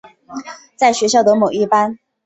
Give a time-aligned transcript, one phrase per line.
[0.75, 1.99] 在学校的某一班。